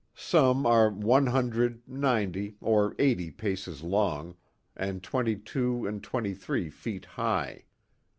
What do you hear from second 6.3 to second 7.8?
three feet high.